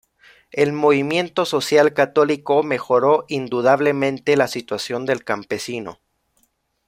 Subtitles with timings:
[0.51, 5.99] El movimiento social católico mejoró indudablemente la situación del campesino.